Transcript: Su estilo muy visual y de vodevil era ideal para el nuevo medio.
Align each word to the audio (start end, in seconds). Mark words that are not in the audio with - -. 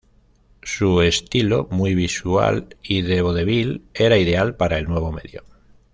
Su 0.63 1.03
estilo 1.03 1.67
muy 1.69 1.93
visual 1.93 2.75
y 2.81 3.03
de 3.03 3.21
vodevil 3.21 3.83
era 3.93 4.17
ideal 4.17 4.55
para 4.55 4.79
el 4.79 4.85
nuevo 4.87 5.11
medio. 5.11 5.43